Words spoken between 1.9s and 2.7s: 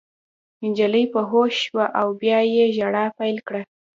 او بیا یې